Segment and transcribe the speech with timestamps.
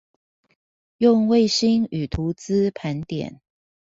[0.97, 3.39] 用衛星與圖資盤點